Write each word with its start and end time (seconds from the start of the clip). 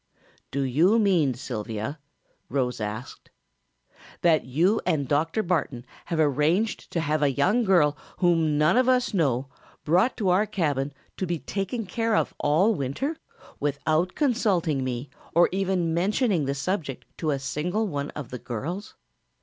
"Do 0.49 0.63
you 0.63 0.97
mean, 0.97 1.35
Sylvia," 1.35 1.99
Rose 2.49 2.81
asked, 2.81 3.29
"that 4.21 4.43
you 4.45 4.81
and 4.83 5.07
Dr. 5.07 5.43
Barton 5.43 5.85
have 6.05 6.19
arranged 6.19 6.89
to 6.93 7.01
have 7.01 7.21
a 7.21 7.29
young 7.31 7.63
girl 7.63 7.95
whom 8.17 8.57
none 8.57 8.77
of 8.77 8.89
us 8.89 9.13
know 9.13 9.47
brought 9.83 10.17
to 10.17 10.29
our 10.29 10.47
cabin 10.47 10.91
to 11.17 11.27
be 11.27 11.37
taken 11.37 11.85
care 11.85 12.15
of 12.15 12.33
all 12.39 12.73
winter, 12.73 13.15
without 13.59 14.15
consulting 14.15 14.83
me 14.83 15.11
or 15.35 15.49
even 15.51 15.93
mentioning 15.93 16.45
the 16.45 16.55
subject 16.55 17.05
to 17.19 17.29
a 17.29 17.37
single 17.37 17.85
one 17.85 18.09
of 18.15 18.29
the 18.31 18.39
girls? 18.39 18.95